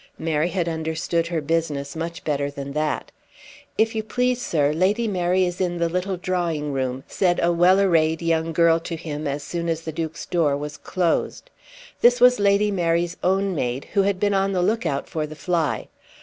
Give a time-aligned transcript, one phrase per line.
[0.17, 3.11] Mary had understood her business much better than that.
[3.77, 7.79] "If you please, sir, Lady Mary is in the little drawing room," said a well
[7.79, 11.51] arrayed young girl to him as soon as the Duke's door was closed.
[12.01, 15.35] This was Lady Mary's own maid who had been on the look out for the
[15.35, 15.87] fly.